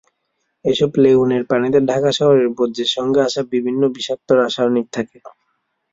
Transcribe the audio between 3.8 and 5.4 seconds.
বিষাক্ত রাসায়নিক থাকে।